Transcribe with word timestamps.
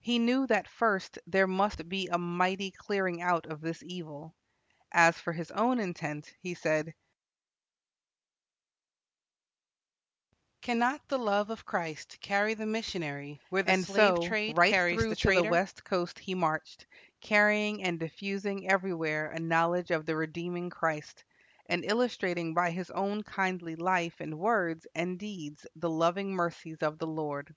He 0.00 0.18
knew 0.18 0.46
that, 0.48 0.68
first, 0.68 1.18
there 1.26 1.46
must 1.46 1.88
be 1.88 2.06
a 2.08 2.18
mighty 2.18 2.70
clearing 2.70 3.22
out 3.22 3.46
of 3.46 3.62
this 3.62 3.82
evil. 3.86 4.34
As 4.92 5.16
for 5.18 5.32
his 5.32 5.50
own 5.52 5.80
intent, 5.80 6.30
he 6.42 6.52
said, 6.54 6.92
"Cannot 10.60 11.08
the 11.08 11.16
love 11.18 11.48
of 11.48 11.64
Christ 11.64 12.18
carry 12.20 12.52
the 12.52 12.66
missionary 12.66 13.40
where 13.48 13.62
the 13.62 13.78
slave 13.84 14.28
trade 14.28 14.54
carries 14.54 14.54
the 14.54 14.54
trader?" 14.54 14.58
And 14.58 14.58
so, 14.58 14.60
right 14.60 14.98
through 14.98 15.16
to 15.16 15.42
the 15.44 15.48
west 15.50 15.82
coast 15.82 16.18
he 16.18 16.34
marched, 16.34 16.84
carrying 17.22 17.84
and 17.84 17.98
diffusing 17.98 18.68
everywhere 18.70 19.30
a 19.30 19.38
knowledge 19.40 19.90
of 19.90 20.04
the 20.04 20.14
redeeming 20.14 20.68
Christ, 20.68 21.24
and 21.64 21.86
illustrating 21.86 22.52
by 22.52 22.70
his 22.70 22.90
own 22.90 23.22
kindly 23.22 23.76
life 23.76 24.20
and 24.20 24.38
words 24.38 24.86
and 24.94 25.18
deeds 25.18 25.66
the 25.74 25.88
loving 25.88 26.34
mercies 26.34 26.82
of 26.82 26.98
the 26.98 27.06
Lord. 27.06 27.56